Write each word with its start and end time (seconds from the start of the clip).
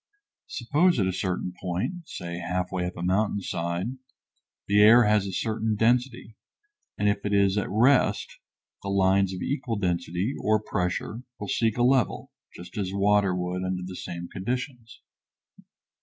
Suppose 0.47 0.99
at 0.99 1.05
a 1.05 1.13
certain 1.13 1.53
point, 1.61 2.07
say 2.09 2.39
halfway 2.39 2.87
up 2.87 2.97
a 2.97 3.03
mountain 3.03 3.39
side, 3.39 3.99
the 4.65 4.81
air 4.81 5.03
has 5.03 5.27
a 5.27 5.31
certain 5.31 5.75
density, 5.75 6.35
and 6.97 7.07
if 7.07 7.23
it 7.23 7.33
is 7.33 7.55
at 7.55 7.69
rest 7.69 8.39
the 8.81 8.89
lines 8.89 9.31
of 9.31 9.43
equal 9.43 9.75
density 9.75 10.33
or 10.41 10.59
pressure 10.59 11.21
will 11.39 11.49
seek 11.49 11.77
a 11.77 11.83
level, 11.83 12.31
just 12.55 12.79
as 12.79 12.91
water 12.91 13.35
would 13.35 13.63
under 13.63 13.83
the 13.85 13.95
same 13.95 14.27
conditions. 14.27 15.01